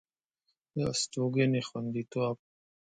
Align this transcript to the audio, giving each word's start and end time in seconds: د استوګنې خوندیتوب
د 0.75 0.77
استوګنې 0.91 1.61
خوندیتوب 1.67 2.37